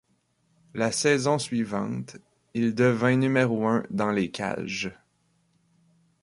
La 0.73 0.91
saison 0.91 1.37
suivante, 1.37 2.17
il 2.55 2.73
devient 2.73 3.17
numéro 3.17 3.67
un 3.67 3.83
dans 3.91 4.09
les 4.09 4.31
cages. 4.31 4.97